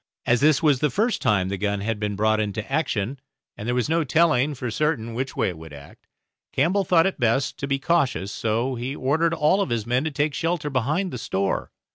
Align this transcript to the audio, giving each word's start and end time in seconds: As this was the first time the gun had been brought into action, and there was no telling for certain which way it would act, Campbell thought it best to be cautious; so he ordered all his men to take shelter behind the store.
As 0.25 0.41
this 0.41 0.63
was 0.63 0.79
the 0.79 0.89
first 0.89 1.21
time 1.21 1.49
the 1.49 1.59
gun 1.59 1.81
had 1.81 1.99
been 1.99 2.15
brought 2.15 2.39
into 2.39 2.65
action, 2.73 3.19
and 3.55 3.67
there 3.67 3.75
was 3.75 3.87
no 3.87 4.03
telling 4.03 4.55
for 4.55 4.71
certain 4.71 5.13
which 5.13 5.35
way 5.35 5.49
it 5.49 5.59
would 5.59 5.73
act, 5.73 6.07
Campbell 6.51 6.83
thought 6.83 7.05
it 7.05 7.19
best 7.19 7.59
to 7.59 7.67
be 7.67 7.77
cautious; 7.77 8.31
so 8.31 8.73
he 8.73 8.95
ordered 8.95 9.35
all 9.35 9.63
his 9.63 9.85
men 9.85 10.03
to 10.03 10.09
take 10.09 10.33
shelter 10.33 10.71
behind 10.71 11.11
the 11.13 11.19
store. 11.19 11.71